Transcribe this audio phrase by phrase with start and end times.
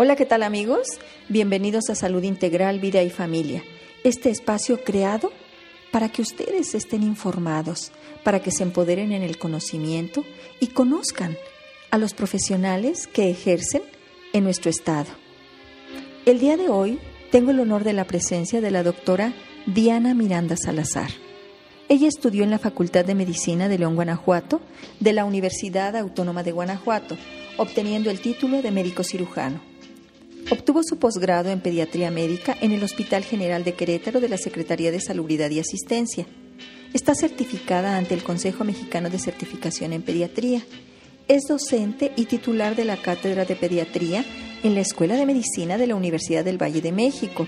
[0.00, 0.86] Hola, ¿qué tal amigos?
[1.28, 3.64] Bienvenidos a Salud Integral, Vida y Familia.
[4.04, 5.32] Este espacio creado
[5.90, 7.90] para que ustedes estén informados,
[8.22, 10.24] para que se empoderen en el conocimiento
[10.60, 11.36] y conozcan
[11.90, 13.82] a los profesionales que ejercen
[14.32, 15.08] en nuestro estado.
[16.26, 17.00] El día de hoy
[17.32, 19.34] tengo el honor de la presencia de la doctora
[19.66, 21.10] Diana Miranda Salazar.
[21.88, 24.60] Ella estudió en la Facultad de Medicina de León, Guanajuato,
[25.00, 27.18] de la Universidad Autónoma de Guanajuato,
[27.56, 29.60] obteniendo el título de médico cirujano.
[30.50, 34.90] Obtuvo su posgrado en pediatría médica en el Hospital General de Querétaro de la Secretaría
[34.90, 36.26] de Salubridad y Asistencia.
[36.94, 40.62] Está certificada ante el Consejo Mexicano de Certificación en Pediatría.
[41.28, 44.24] Es docente y titular de la Cátedra de Pediatría
[44.62, 47.46] en la Escuela de Medicina de la Universidad del Valle de México.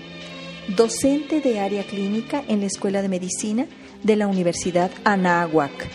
[0.77, 3.65] Docente de área clínica en la Escuela de Medicina
[4.03, 5.89] de la Universidad Anáhuac.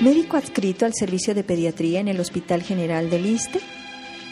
[0.00, 3.60] Médico adscrito al Servicio de Pediatría en el Hospital General del Iste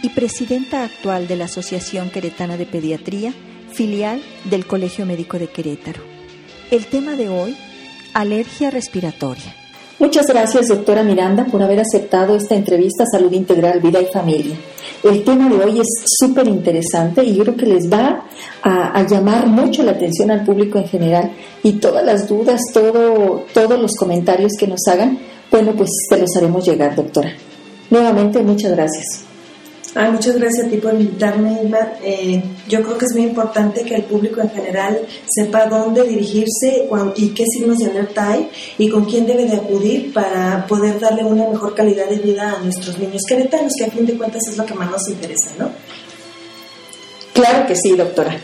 [0.03, 3.33] y presidenta actual de la Asociación Queretana de Pediatría,
[3.73, 6.03] filial del Colegio Médico de Querétaro.
[6.71, 7.57] El tema de hoy,
[8.13, 9.55] alergia respiratoria.
[9.99, 14.57] Muchas gracias, doctora Miranda, por haber aceptado esta entrevista Salud Integral, Vida y Familia.
[15.05, 18.25] El tema de hoy es súper interesante y yo creo que les va
[18.63, 21.31] a, a, llamar mucho la atención al público en general
[21.63, 25.19] y todas las dudas, todo, todos los comentarios que nos hagan,
[25.51, 27.33] bueno, pues se los haremos llegar, doctora.
[27.91, 29.32] Nuevamente, muchas gracias.
[29.95, 31.93] Ah, muchas gracias a ti por invitarme, Irma.
[32.03, 36.89] Eh, yo creo que es muy importante que el público en general sepa dónde dirigirse
[37.17, 41.25] y qué signos de alerta hay y con quién debe de acudir para poder darle
[41.25, 44.57] una mejor calidad de vida a nuestros niños queretanos, que a fin de cuentas es
[44.57, 45.71] lo que más nos interesa, ¿no?
[47.35, 48.41] Claro que sí, doctora.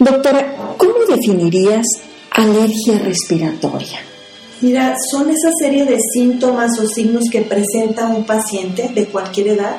[0.00, 1.86] Doctora, ¿cómo definirías
[2.32, 4.00] alergia respiratoria?
[4.60, 9.76] Mira, son esa serie de síntomas o signos que presenta un paciente de cualquier edad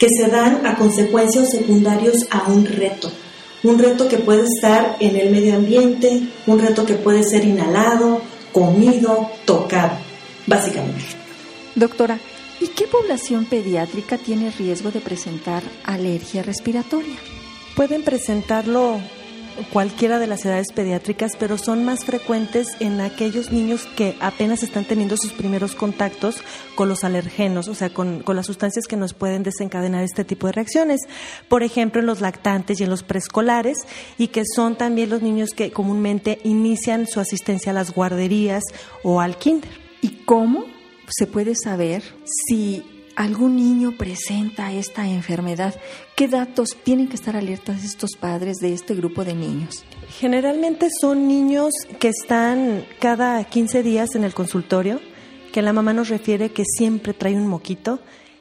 [0.00, 3.12] que se dan a consecuencias secundarios a un reto.
[3.62, 8.22] Un reto que puede estar en el medio ambiente, un reto que puede ser inhalado,
[8.50, 9.98] comido, tocado,
[10.46, 11.04] básicamente.
[11.74, 12.18] Doctora,
[12.60, 17.16] ¿y qué población pediátrica tiene riesgo de presentar alergia respiratoria?
[17.76, 19.00] Pueden presentarlo
[19.72, 24.84] cualquiera de las edades pediátricas, pero son más frecuentes en aquellos niños que apenas están
[24.84, 26.36] teniendo sus primeros contactos
[26.74, 30.46] con los alergenos, o sea, con, con, las sustancias que nos pueden desencadenar este tipo
[30.46, 31.00] de reacciones.
[31.48, 33.78] Por ejemplo, en los lactantes y en los preescolares,
[34.18, 38.64] y que son también los niños que comúnmente inician su asistencia a las guarderías
[39.02, 39.70] o al kinder.
[40.02, 40.64] ¿Y cómo
[41.08, 42.02] se puede saber
[42.46, 45.74] si algún niño presenta esta enfermedad,
[46.16, 49.84] ¿qué datos tienen que estar alertas estos padres de este grupo de niños?
[50.18, 55.00] Generalmente son niños que están cada 15 días en el consultorio,
[55.52, 58.00] que la mamá nos refiere que siempre trae un moquito,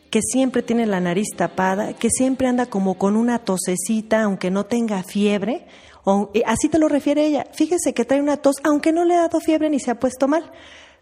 [0.09, 4.65] que siempre tiene la nariz tapada, que siempre anda como con una tosecita, aunque no
[4.65, 5.65] tenga fiebre.
[6.05, 7.45] O, así te lo refiere ella.
[7.51, 10.29] Fíjese que trae una tos, aunque no le ha dado fiebre ni se ha puesto
[10.29, 10.49] mal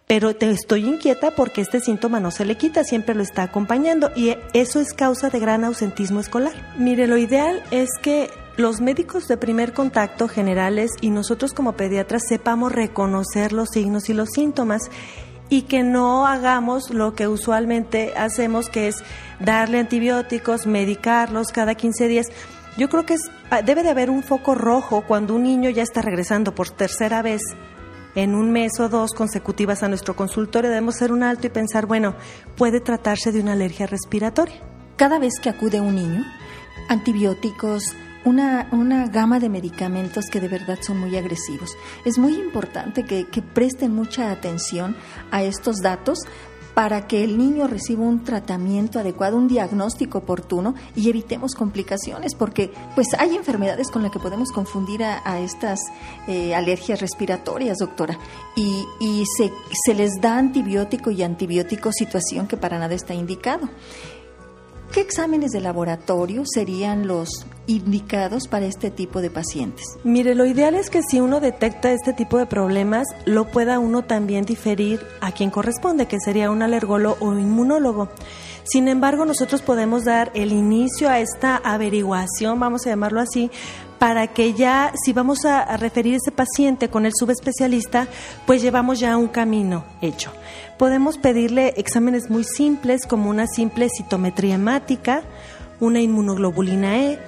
[0.08, 4.10] pero te estoy inquieta porque este síntoma no se le quita, siempre lo está acompañando
[4.16, 6.54] y eso es causa de gran ausentismo escolar.
[6.78, 12.24] Mire, lo ideal es que los médicos de primer contacto generales y nosotros como pediatras
[12.28, 14.84] sepamos reconocer los signos y los síntomas
[15.50, 19.04] y que no hagamos lo que usualmente hacemos, que es
[19.42, 22.28] darle antibióticos, medicarlos cada 15 días.
[22.78, 23.30] Yo creo que es,
[23.66, 27.42] debe de haber un foco rojo cuando un niño ya está regresando por tercera vez
[28.18, 31.86] en un mes o dos consecutivas a nuestro consultorio, debemos hacer un alto y pensar,
[31.86, 32.16] bueno,
[32.56, 34.60] puede tratarse de una alergia respiratoria.
[34.96, 36.26] Cada vez que acude un niño,
[36.90, 37.84] antibióticos,
[38.26, 41.78] una, una, gama de medicamentos que de verdad son muy agresivos.
[42.06, 44.96] Es muy importante que, que presten mucha atención
[45.30, 46.18] a estos datos
[46.78, 52.72] para que el niño reciba un tratamiento adecuado, un diagnóstico oportuno y evitemos complicaciones, porque
[52.94, 55.80] pues hay enfermedades con las que podemos confundir a, a estas
[56.28, 58.20] eh, alergias respiratorias, doctora,
[58.56, 59.52] y, y se,
[59.86, 63.68] se les da antibiótico y antibiótico, situación que para nada está indicado.
[64.92, 69.86] ¿Qué exámenes de laboratorio serían los indicados para este tipo de pacientes?
[70.04, 74.04] Mire, lo ideal es que si uno detecta este tipo de problemas, lo pueda uno
[74.04, 78.10] también diferir a quien corresponde, que sería un alergólogo o inmunólogo.
[78.64, 83.52] Sin embargo, nosotros podemos dar el inicio a esta averiguación, vamos a llamarlo así,
[84.00, 88.08] para que ya, si vamos a, a referir ese paciente con el subespecialista,
[88.46, 90.32] pues llevamos ya un camino hecho.
[90.78, 95.24] Podemos pedirle exámenes muy simples como una simple citometría hemática,
[95.80, 97.20] una inmunoglobulina E,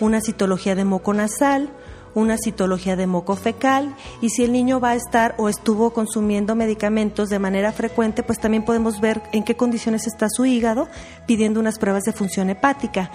[0.00, 1.70] una citología de moco nasal,
[2.14, 6.54] una citología de moco fecal y si el niño va a estar o estuvo consumiendo
[6.54, 10.88] medicamentos de manera frecuente, pues también podemos ver en qué condiciones está su hígado
[11.26, 13.10] pidiendo unas pruebas de función hepática.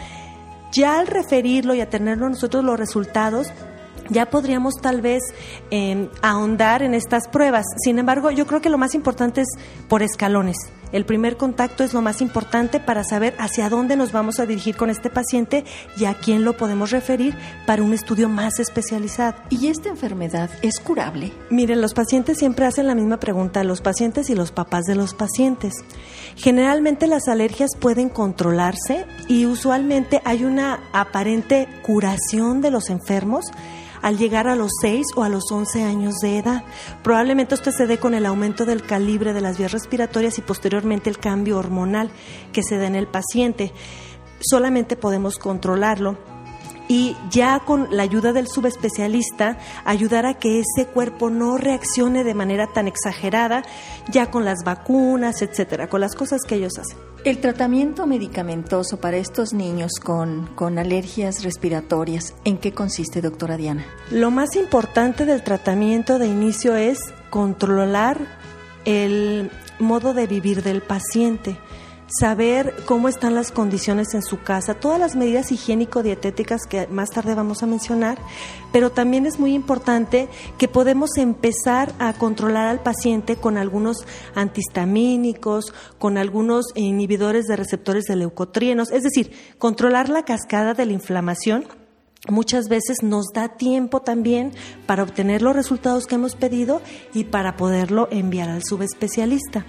[0.73, 3.47] Ya al referirlo y a tenerlo nosotros los resultados,
[4.09, 5.21] ya podríamos tal vez
[5.71, 7.65] eh, ahondar en estas pruebas.
[7.83, 9.47] Sin embargo, yo creo que lo más importante es
[9.87, 10.57] por escalones.
[10.93, 14.77] El primer contacto es lo más importante para saber hacia dónde nos vamos a dirigir
[14.77, 15.65] con este paciente
[15.97, 17.35] y a quién lo podemos referir
[17.65, 19.35] para un estudio más especializado.
[19.49, 21.33] ¿Y esta enfermedad es curable?
[21.49, 25.15] Miren, los pacientes siempre hacen la misma pregunta, los pacientes y los papás de los
[25.15, 25.73] pacientes.
[26.35, 33.45] Generalmente las alergias pueden controlarse y usualmente hay una aparente curación de los enfermos
[34.03, 36.63] al llegar a los 6 o a los 11 años de edad.
[37.03, 41.09] Probablemente esto se dé con el aumento del calibre de las vías respiratorias y posteriormente
[41.09, 42.11] el cambio hormonal
[42.51, 43.71] que se da en el paciente.
[44.41, 46.17] Solamente podemos controlarlo
[46.87, 52.33] y ya con la ayuda del subespecialista ayudar a que ese cuerpo no reaccione de
[52.33, 53.63] manera tan exagerada,
[54.09, 56.97] ya con las vacunas, etcétera, con las cosas que ellos hacen.
[57.23, 63.85] El tratamiento medicamentoso para estos niños con, con alergias respiratorias, ¿en qué consiste, doctora Diana?
[64.11, 66.99] Lo más importante del tratamiento de inicio es
[67.29, 68.19] controlar
[68.83, 71.57] el modo de vivir del paciente
[72.19, 77.33] saber cómo están las condiciones en su casa, todas las medidas higiénico-dietéticas que más tarde
[77.33, 78.19] vamos a mencionar,
[78.71, 84.05] pero también es muy importante que podemos empezar a controlar al paciente con algunos
[84.35, 90.93] antihistamínicos, con algunos inhibidores de receptores de leucotrienos, es decir, controlar la cascada de la
[90.93, 91.65] inflamación
[92.29, 94.53] muchas veces nos da tiempo también
[94.85, 96.81] para obtener los resultados que hemos pedido
[97.13, 99.65] y para poderlo enviar al subespecialista.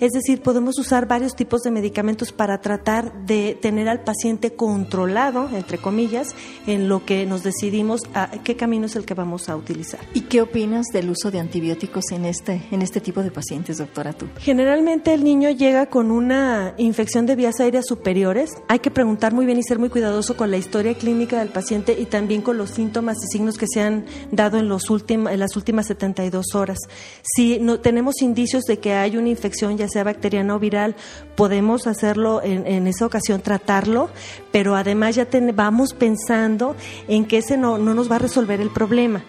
[0.00, 5.50] Es decir, podemos usar varios tipos de medicamentos para tratar de tener al paciente controlado,
[5.52, 6.34] entre comillas,
[6.66, 10.00] en lo que nos decidimos a qué camino es el que vamos a utilizar.
[10.14, 14.14] ¿Y qué opinas del uso de antibióticos en este, en este tipo de pacientes, doctora
[14.14, 14.26] tú?
[14.38, 18.52] Generalmente el niño llega con una infección de vías aéreas superiores.
[18.68, 21.94] Hay que preguntar muy bien y ser muy cuidadoso con la historia clínica del paciente
[22.00, 25.56] y también con los síntomas y signos que se han dado en, los en las
[25.56, 26.78] últimas 72 horas.
[27.22, 30.94] Si no, tenemos indicios de que hay una infección, ya sea bacteriana o viral,
[31.36, 34.10] podemos hacerlo en, esa ocasión, tratarlo,
[34.52, 36.76] pero además ya vamos pensando
[37.08, 39.22] en que ese no, no nos va a resolver el problema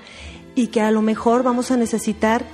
[0.56, 2.46] y que a lo mejor vamos a necesitar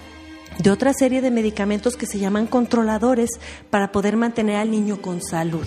[0.59, 3.29] de otra serie de medicamentos que se llaman controladores
[3.69, 5.65] para poder mantener al niño con salud.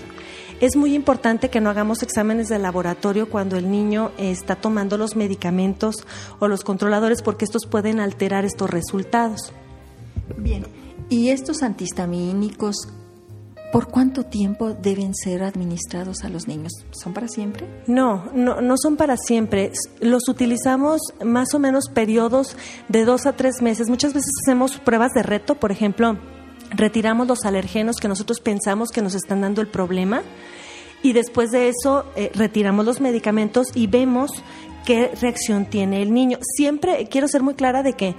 [0.60, 5.16] Es muy importante que no hagamos exámenes de laboratorio cuando el niño está tomando los
[5.16, 6.06] medicamentos
[6.38, 9.52] o los controladores porque estos pueden alterar estos resultados.
[10.36, 10.66] Bien,
[11.10, 12.88] ¿Y estos antihistamínicos,
[13.72, 16.72] por cuánto tiempo deben ser administrados a los niños?
[16.92, 17.66] ¿Son para siempre?
[17.88, 19.72] No, no, no son para siempre.
[20.00, 22.56] Los utilizamos más o menos periodos
[22.88, 23.88] de dos a tres meses.
[23.88, 26.16] Muchas veces hacemos pruebas de reto, por ejemplo,
[26.70, 30.22] retiramos los alergenos que nosotros pensamos que nos están dando el problema
[31.02, 34.30] y después de eso eh, retiramos los medicamentos y vemos
[34.84, 36.38] qué reacción tiene el niño.
[36.56, 38.14] Siempre quiero ser muy clara de que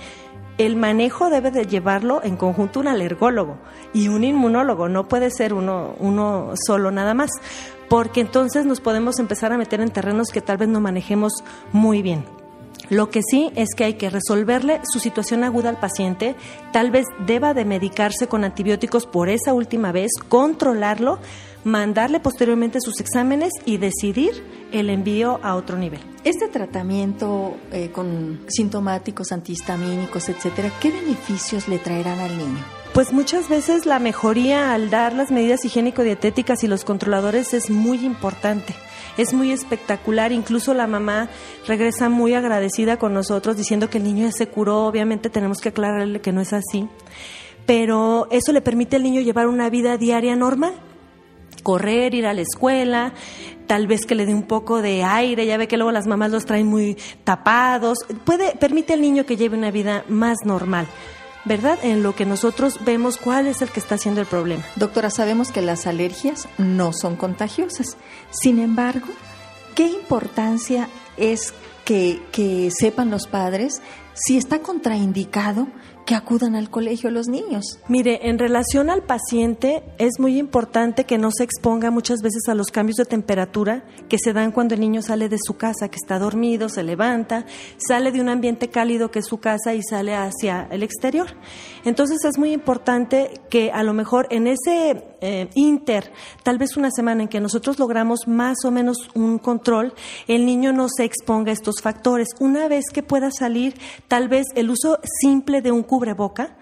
[0.57, 3.57] el manejo debe de llevarlo en conjunto un alergólogo
[3.93, 7.31] y un inmunólogo, no puede ser uno, uno solo nada más,
[7.89, 12.01] porque entonces nos podemos empezar a meter en terrenos que tal vez no manejemos muy
[12.01, 12.23] bien.
[12.89, 16.35] Lo que sí es que hay que resolverle su situación aguda al paciente,
[16.73, 21.19] tal vez deba de medicarse con antibióticos por esa última vez, controlarlo,
[21.63, 25.99] mandarle posteriormente sus exámenes y decidir el envío a otro nivel.
[26.23, 32.63] Este tratamiento eh, con sintomáticos, antihistamínicos, etcétera, ¿qué beneficios le traerán al niño?
[32.93, 38.05] Pues muchas veces la mejoría al dar las medidas higiénico-dietéticas y los controladores es muy
[38.05, 38.75] importante.
[39.17, 41.29] Es muy espectacular, incluso la mamá
[41.67, 45.69] regresa muy agradecida con nosotros diciendo que el niño ya se curó, obviamente tenemos que
[45.69, 46.87] aclararle que no es así,
[47.65, 50.73] pero eso le permite al niño llevar una vida diaria normal
[51.61, 53.13] correr, ir a la escuela,
[53.67, 56.31] tal vez que le dé un poco de aire, ya ve que luego las mamás
[56.31, 60.87] los traen muy tapados, puede, permite al niño que lleve una vida más normal.
[61.43, 61.79] ¿Verdad?
[61.81, 64.63] En lo que nosotros vemos cuál es el que está haciendo el problema.
[64.75, 67.97] Doctora, sabemos que las alergias no son contagiosas.
[68.29, 69.07] Sin embargo,
[69.73, 70.87] ¿qué importancia
[71.17, 73.81] es que, que sepan los padres
[74.13, 75.67] si está contraindicado
[76.15, 77.79] acudan al colegio los niños.
[77.87, 82.55] Mire, en relación al paciente es muy importante que no se exponga muchas veces a
[82.55, 85.97] los cambios de temperatura que se dan cuando el niño sale de su casa, que
[86.01, 87.45] está dormido, se levanta,
[87.77, 91.27] sale de un ambiente cálido que es su casa y sale hacia el exterior.
[91.85, 96.11] Entonces es muy importante que a lo mejor en ese eh, inter,
[96.43, 99.93] tal vez una semana en que nosotros logramos más o menos un control,
[100.27, 102.29] el niño no se exponga a estos factores.
[102.39, 103.75] Una vez que pueda salir,
[104.07, 106.55] tal vez el uso simple de un cubreboca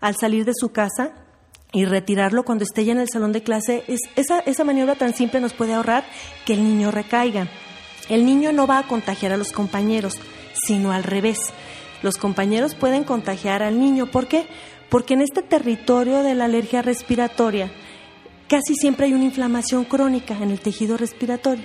[0.00, 1.12] al salir de su casa
[1.72, 5.14] y retirarlo cuando esté ya en el salón de clase, es, esa, esa maniobra tan
[5.14, 6.04] simple nos puede ahorrar
[6.46, 7.46] que el niño recaiga.
[8.08, 10.18] El niño no va a contagiar a los compañeros,
[10.54, 11.52] sino al revés.
[12.02, 14.06] Los compañeros pueden contagiar al niño.
[14.06, 14.46] ¿Por qué?
[14.88, 17.70] Porque en este territorio de la alergia respiratoria
[18.48, 21.64] casi siempre hay una inflamación crónica en el tejido respiratorio.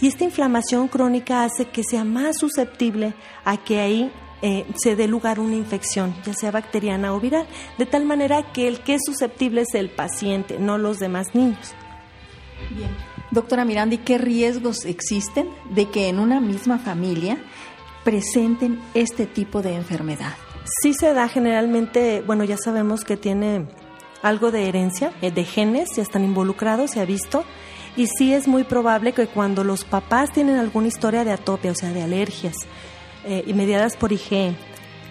[0.00, 3.14] Y esta inflamación crónica hace que sea más susceptible
[3.44, 4.10] a que ahí
[4.46, 7.46] eh, se dé lugar una infección, ya sea bacteriana o viral,
[7.78, 11.72] de tal manera que el que es susceptible es el paciente, no los demás niños.
[12.76, 12.90] Bien.
[13.30, 17.38] Doctora Miranda, ¿y qué riesgos existen de que en una misma familia
[18.04, 20.34] presenten este tipo de enfermedad?
[20.82, 23.66] Sí se da generalmente, bueno, ya sabemos que tiene
[24.20, 27.46] algo de herencia, eh, de genes, ya están involucrados, se ha visto,
[27.96, 31.74] y sí es muy probable que cuando los papás tienen alguna historia de atopia, o
[31.74, 32.56] sea, de alergias,
[33.26, 34.54] eh, y mediadas por IG,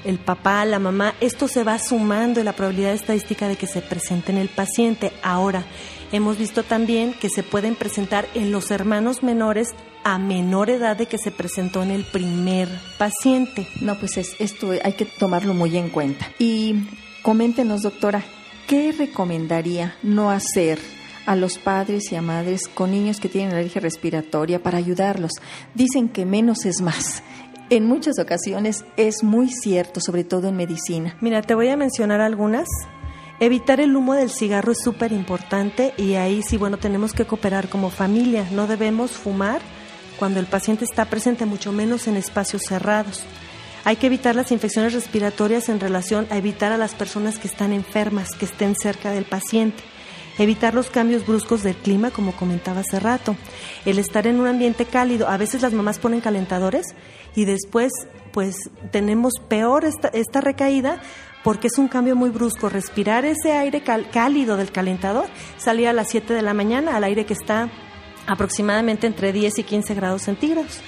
[0.03, 3.81] el papá, la mamá, esto se va sumando en la probabilidad estadística de que se
[3.81, 5.11] presente en el paciente.
[5.21, 5.63] Ahora,
[6.11, 9.69] hemos visto también que se pueden presentar en los hermanos menores
[10.03, 12.67] a menor edad de que se presentó en el primer
[12.97, 13.67] paciente.
[13.81, 16.29] No, pues es, esto hay que tomarlo muy en cuenta.
[16.39, 16.87] Y
[17.21, 18.23] coméntenos, doctora,
[18.67, 20.79] ¿qué recomendaría no hacer
[21.25, 25.31] a los padres y a madres con niños que tienen alergia respiratoria para ayudarlos?
[25.73, 27.23] Dicen que menos es más
[27.75, 31.17] en muchas ocasiones es muy cierto, sobre todo en medicina.
[31.21, 32.67] Mira, te voy a mencionar algunas.
[33.39, 37.69] Evitar el humo del cigarro es súper importante y ahí sí, bueno, tenemos que cooperar
[37.69, 38.47] como familia.
[38.51, 39.61] No debemos fumar
[40.17, 43.23] cuando el paciente está presente, mucho menos en espacios cerrados.
[43.85, 47.73] Hay que evitar las infecciones respiratorias en relación a evitar a las personas que están
[47.73, 49.83] enfermas, que estén cerca del paciente.
[50.37, 53.35] Evitar los cambios bruscos del clima, como comentaba hace rato.
[53.85, 55.27] El estar en un ambiente cálido.
[55.27, 56.95] A veces las mamás ponen calentadores
[57.35, 57.91] y después
[58.31, 58.55] pues
[58.91, 60.99] tenemos peor esta, esta recaída
[61.43, 62.69] porque es un cambio muy brusco.
[62.69, 65.25] Respirar ese aire cálido del calentador,
[65.57, 67.69] salir a las 7 de la mañana al aire que está
[68.25, 70.81] aproximadamente entre 10 y 15 grados centígrados.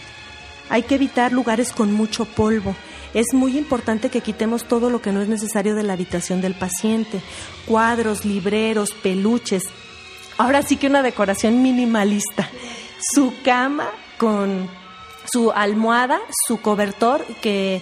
[0.70, 2.76] Hay que evitar lugares con mucho polvo.
[3.16, 6.54] Es muy importante que quitemos todo lo que no es necesario de la habitación del
[6.54, 7.22] paciente.
[7.66, 9.64] Cuadros, libreros, peluches.
[10.38, 12.50] Ahora sí que una decoración minimalista.
[13.14, 14.70] Su cama con
[15.32, 17.82] su almohada, su cobertor, que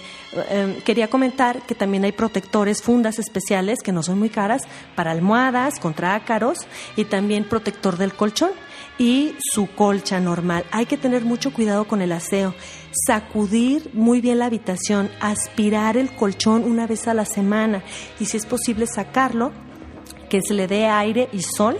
[0.50, 4.62] em, quería comentar que también hay protectores, fundas especiales que no son muy caras
[4.94, 6.58] para almohadas, contra ácaros
[6.94, 8.52] y también protector del colchón
[8.98, 10.64] y su colcha normal.
[10.70, 12.54] Hay que tener mucho cuidado con el aseo,
[13.06, 17.82] sacudir muy bien la habitación, aspirar el colchón una vez a la semana
[18.20, 19.52] y si es posible sacarlo,
[20.28, 21.78] que se le dé aire y sol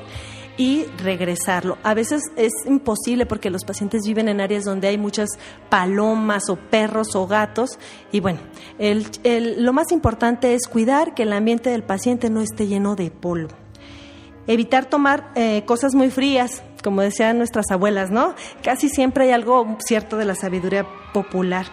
[0.56, 1.78] y regresarlo.
[1.82, 5.30] A veces es imposible porque los pacientes viven en áreas donde hay muchas
[5.68, 7.78] palomas o perros o gatos
[8.12, 8.40] y bueno,
[8.78, 13.54] lo más importante es cuidar que el ambiente del paciente no esté lleno de polvo.
[14.46, 18.34] Evitar tomar eh, cosas muy frías, como decían nuestras abuelas, ¿no?
[18.62, 21.66] Casi siempre hay algo cierto de la sabiduría popular.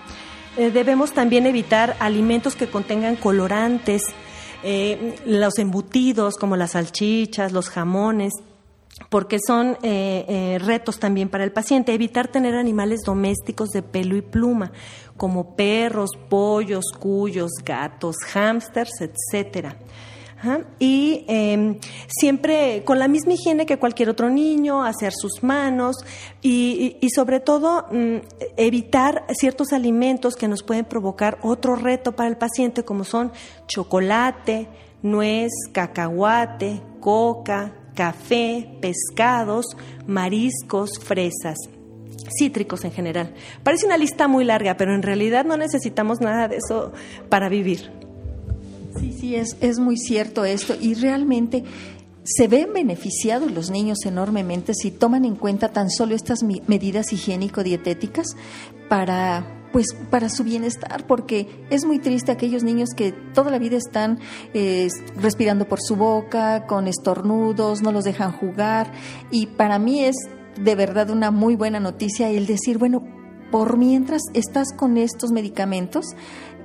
[0.58, 4.04] Eh, debemos también evitar alimentos que contengan colorantes,
[4.64, 8.34] eh, los embutidos como las salchichas, los jamones,
[9.10, 11.94] porque son eh, retos también para el paciente.
[11.94, 14.72] Evitar tener animales domésticos de pelo y pluma,
[15.18, 19.76] como perros, pollos, cuyos, gatos, hámsters, etcétera.
[20.80, 25.98] Y em, siempre con la misma higiene que cualquier otro niño, hacer sus manos
[26.42, 28.18] y, sobre todo mm,
[28.58, 33.32] evitar ciertos alimentos que nos pueden provocar otro reto para el paciente, como son
[33.68, 34.68] chocolate,
[35.04, 39.66] nuez, cacahuate, coca, café, pescados,
[40.08, 41.58] mariscos, fresas
[42.38, 43.34] cítricos en general.
[43.64, 46.94] Parece una lista muy larga, pero en realidad no necesitamos nada de eso
[47.30, 48.01] para vivir.
[49.00, 50.76] Sí, sí, es, es muy cierto esto.
[50.80, 51.64] Y realmente
[52.24, 58.36] se ven beneficiados los niños enormemente si toman en cuenta tan solo estas medidas higiénico-dietéticas
[58.90, 63.78] para pues para su bienestar, porque es muy triste aquellos niños que toda la vida
[63.78, 64.20] están
[64.54, 68.92] eh, respirando por su boca, con estornudos, no los dejan jugar,
[69.32, 70.16] y para mí es
[70.60, 73.02] de verdad una muy buena noticia el decir, bueno,
[73.52, 76.06] por mientras estás con estos medicamentos,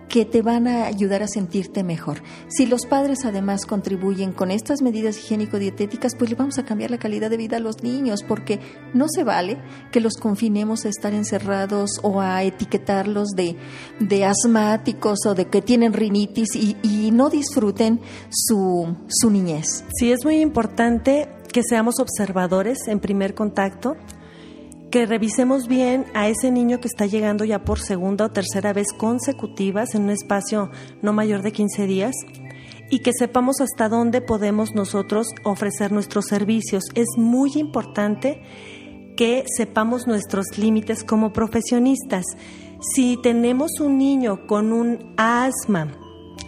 [0.08, 2.22] que te van a ayudar a sentirte mejor.
[2.48, 6.98] Si los padres además contribuyen con estas medidas higiénico-dietéticas, pues le vamos a cambiar la
[6.98, 8.60] calidad de vida a los niños, porque
[8.94, 9.58] no se vale
[9.92, 13.56] que los confinemos a estar encerrados o a etiquetarlos de,
[14.00, 19.84] de asmáticos o de que tienen rinitis y, y no disfruten su, su niñez.
[19.98, 23.96] Sí, es muy importante que seamos observadores en primer contacto,
[24.90, 28.88] que revisemos bien a ese niño que está llegando ya por segunda o tercera vez
[28.96, 30.70] consecutivas en un espacio
[31.02, 32.14] no mayor de 15 días
[32.90, 36.84] y que sepamos hasta dónde podemos nosotros ofrecer nuestros servicios.
[36.94, 38.42] Es muy importante
[39.16, 42.24] que sepamos nuestros límites como profesionistas.
[42.94, 45.88] Si tenemos un niño con un asma,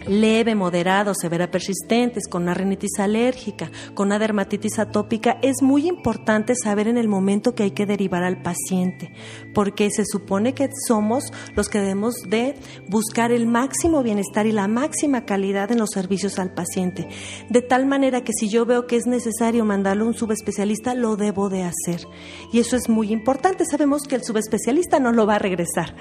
[0.07, 6.53] leve, moderado, severa persistentes, con una rinitis alérgica, con una dermatitis atópica, es muy importante
[6.55, 9.11] saber en el momento que hay que derivar al paciente,
[9.53, 11.25] porque se supone que somos
[11.55, 12.55] los que debemos de
[12.87, 17.07] buscar el máximo bienestar y la máxima calidad en los servicios al paciente,
[17.49, 21.15] de tal manera que si yo veo que es necesario mandarlo a un subespecialista, lo
[21.15, 22.07] debo de hacer.
[22.51, 25.95] Y eso es muy importante, sabemos que el subespecialista no lo va a regresar.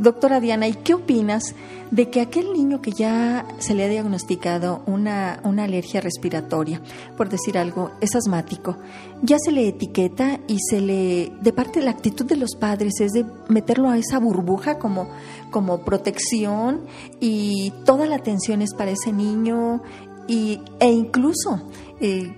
[0.00, 1.54] Doctora Diana, ¿y qué opinas
[1.90, 6.80] de que aquel niño que ya se le ha diagnosticado una, una, alergia respiratoria,
[7.18, 8.78] por decir algo, es asmático,
[9.22, 12.94] ya se le etiqueta y se le, de parte de la actitud de los padres
[13.00, 15.10] es de meterlo a esa burbuja como,
[15.50, 16.86] como protección
[17.20, 19.82] y toda la atención es para ese niño
[20.26, 21.68] y, e incluso
[22.00, 22.34] eh,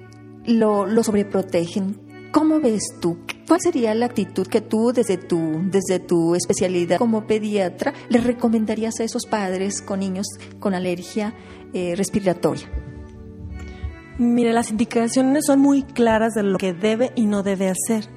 [0.47, 2.31] lo, lo sobreprotegen?
[2.33, 3.19] ¿Cómo ves tú?
[3.47, 9.01] ¿Cuál sería la actitud que tú desde tu, desde tu especialidad como pediatra le recomendarías
[9.01, 10.27] a esos padres con niños
[10.61, 11.35] con alergia
[11.73, 12.71] eh, respiratoria?
[14.19, 18.09] Mire, las indicaciones son muy claras de lo que debe y no debe hacer.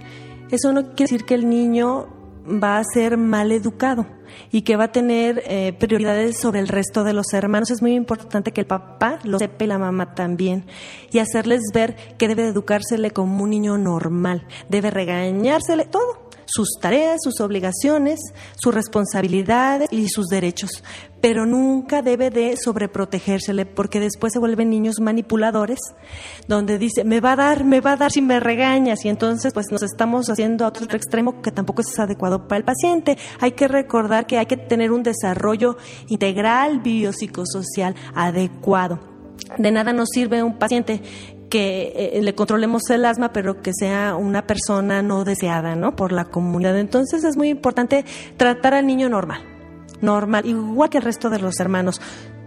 [0.51, 2.07] Eso no quiere decir que el niño
[2.47, 4.05] va a ser mal educado
[4.51, 7.71] y que va a tener eh, prioridades sobre el resto de los hermanos.
[7.71, 10.65] Es muy importante que el papá lo sepa y la mamá también
[11.11, 17.21] y hacerles ver que debe educársele como un niño normal, debe regañársele todo sus tareas,
[17.23, 18.19] sus obligaciones,
[18.57, 20.83] sus responsabilidades y sus derechos,
[21.21, 25.79] pero nunca debe de sobreprotegérsele porque después se vuelven niños manipuladores,
[26.47, 29.53] donde dice, me va a dar, me va a dar si me regañas y entonces
[29.53, 33.17] pues nos estamos haciendo a otro extremo que tampoco es adecuado para el paciente.
[33.39, 38.99] Hay que recordar que hay que tener un desarrollo integral biopsicosocial adecuado.
[39.57, 41.01] De nada nos sirve un paciente
[41.49, 45.95] que eh, le controlemos el asma, pero que sea una persona no deseada, ¿no?
[45.95, 46.77] Por la comunidad.
[46.77, 48.05] Entonces es muy importante
[48.37, 49.41] tratar al niño normal,
[50.01, 52.01] normal, igual que el resto de los hermanos.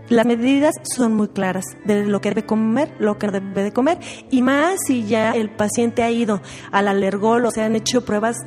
[0.09, 3.73] Las medidas son muy claras de lo que debe comer, lo que no debe de
[3.73, 3.99] comer,
[4.31, 6.41] y más si ya el paciente ha ido
[6.73, 8.39] al alergólogo, se han hecho pruebas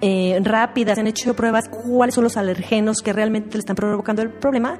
[0.00, 4.30] eh, rápidas, han hecho pruebas cuáles son los alergenos que realmente le están provocando el
[4.30, 4.78] problema,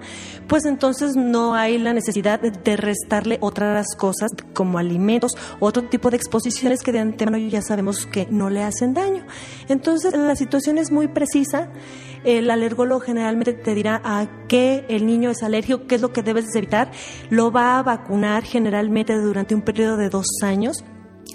[0.49, 6.17] pues entonces no hay la necesidad de restarle otras cosas como alimentos, otro tipo de
[6.17, 9.25] exposiciones que de antemano ya sabemos que no le hacen daño.
[9.69, 11.71] Entonces la situación es muy precisa.
[12.25, 16.23] El alergólogo generalmente te dirá a qué el niño es alérgico, qué es lo que
[16.23, 16.91] debes evitar.
[17.31, 20.85] Lo va a vacunar generalmente durante un periodo de dos años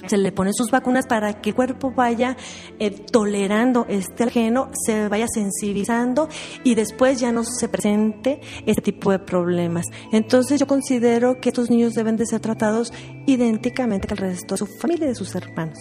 [0.08, 2.38] se le ponen sus vacunas para que el cuerpo vaya
[2.80, 6.30] eh, tolerando este alérgeno, se vaya sensibilizando
[6.64, 9.86] y después ya no se presente este tipo de problemas.
[10.12, 12.94] Entonces yo considero que estos niños deben de ser tratados
[13.26, 15.80] idénticamente que el resto de su familia y de sus hermanos.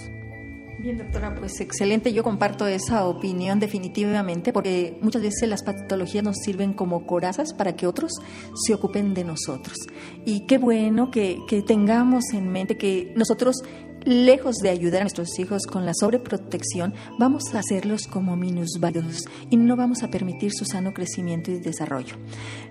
[0.81, 2.13] Bien, doctora, pues excelente.
[2.13, 7.75] Yo comparto esa opinión definitivamente porque muchas veces las patologías nos sirven como corazas para
[7.75, 8.13] que otros
[8.55, 9.77] se ocupen de nosotros.
[10.25, 13.57] Y qué bueno que, que tengamos en mente que nosotros
[14.05, 19.57] lejos de ayudar a nuestros hijos con la sobreprotección, vamos a hacerlos como minusválidos y
[19.57, 22.17] no vamos a permitir su sano crecimiento y desarrollo.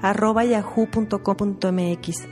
[0.00, 2.28] arroba yahoo.com.mx.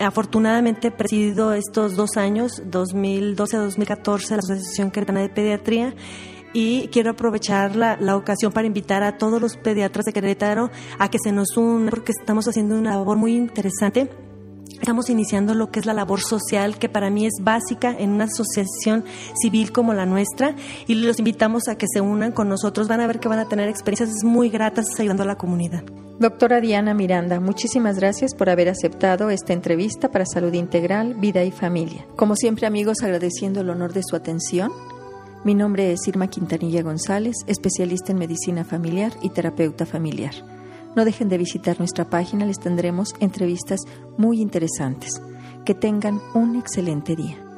[0.00, 5.94] Afortunadamente he presidido estos dos años, 2012-2014, la Asociación Queretana de Pediatría
[6.52, 11.08] y quiero aprovechar la, la, ocasión para invitar a todos los pediatras de Querétaro a
[11.08, 14.08] que se nos unan porque estamos haciendo una labor muy interesante.
[14.80, 18.24] Estamos iniciando lo que es la labor social, que para mí es básica en una
[18.24, 19.04] asociación
[19.40, 22.88] civil como la nuestra, y los invitamos a que se unan con nosotros.
[22.88, 25.84] Van a ver que van a tener experiencias muy gratas ayudando a la comunidad.
[26.18, 31.50] Doctora Diana Miranda, muchísimas gracias por haber aceptado esta entrevista para Salud Integral, Vida y
[31.50, 32.06] Familia.
[32.16, 34.70] Como siempre, amigos, agradeciendo el honor de su atención
[35.42, 40.34] mi nombre es Irma Quintanilla González, especialista en medicina familiar y terapeuta familiar.
[40.96, 43.80] No dejen de visitar nuestra página, les tendremos entrevistas
[44.18, 45.20] muy interesantes.
[45.64, 47.49] Que tengan un excelente día.